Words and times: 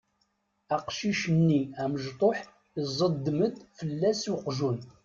Aqcic-nni 0.75 1.61
amecṭuḥ 1.81 2.37
iẓeddem-d 2.81 3.55
fell-as 3.77 4.23
uqjun. 4.33 4.79